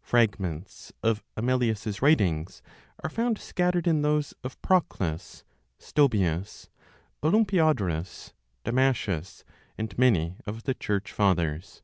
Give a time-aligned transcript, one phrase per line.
[0.00, 2.62] (Fragments of Amelius's writings
[3.04, 5.44] are found scattered in those of Proclus,
[5.78, 6.70] Stobaeus,
[7.22, 8.32] Olympiodorus,
[8.64, 9.44] Damascius,
[9.76, 11.82] and many of the Church Fathers.)